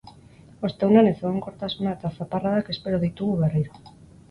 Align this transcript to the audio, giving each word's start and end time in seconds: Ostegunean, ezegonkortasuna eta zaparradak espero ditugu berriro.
Ostegunean, 0.69 1.09
ezegonkortasuna 1.11 1.93
eta 1.99 2.13
zaparradak 2.19 2.75
espero 2.77 3.03
ditugu 3.07 3.39
berriro. 3.45 3.87